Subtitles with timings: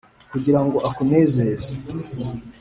[0.31, 1.45] Kugira ngo akuneze.